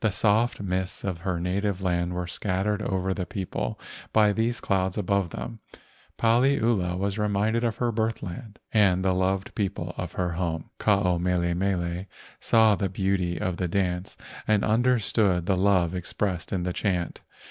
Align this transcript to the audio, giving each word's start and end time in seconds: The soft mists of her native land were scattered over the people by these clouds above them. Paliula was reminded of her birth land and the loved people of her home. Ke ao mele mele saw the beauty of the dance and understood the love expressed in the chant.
The 0.00 0.10
soft 0.12 0.62
mists 0.62 1.04
of 1.04 1.18
her 1.18 1.38
native 1.38 1.82
land 1.82 2.14
were 2.14 2.26
scattered 2.26 2.80
over 2.80 3.12
the 3.12 3.26
people 3.26 3.78
by 4.14 4.32
these 4.32 4.62
clouds 4.62 4.96
above 4.96 5.28
them. 5.28 5.60
Paliula 6.16 6.96
was 6.96 7.18
reminded 7.18 7.64
of 7.64 7.76
her 7.76 7.92
birth 7.92 8.22
land 8.22 8.60
and 8.72 9.04
the 9.04 9.12
loved 9.12 9.54
people 9.54 9.92
of 9.98 10.12
her 10.12 10.32
home. 10.32 10.70
Ke 10.78 10.88
ao 10.88 11.18
mele 11.18 11.52
mele 11.52 12.06
saw 12.40 12.76
the 12.76 12.88
beauty 12.88 13.38
of 13.38 13.58
the 13.58 13.68
dance 13.68 14.16
and 14.46 14.64
understood 14.64 15.44
the 15.44 15.54
love 15.54 15.94
expressed 15.94 16.50
in 16.50 16.62
the 16.62 16.72
chant. 16.72 17.20